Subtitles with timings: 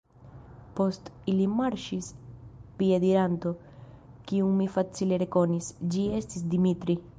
[0.77, 2.07] Post ili marŝis
[2.79, 3.53] piediranto,
[4.31, 7.01] kiun mi facile rekonis: ĝi estis Dimitri.